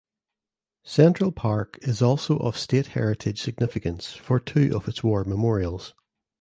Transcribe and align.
Central 0.83 1.31
Park 1.31 1.77
is 1.83 2.01
also 2.01 2.37
of 2.39 2.57
state 2.57 2.87
heritage 2.87 3.39
significance 3.39 4.13
for 4.13 4.39
two 4.39 4.75
of 4.75 4.87
its 4.87 5.03
war 5.03 5.23
memorials. 5.23 5.93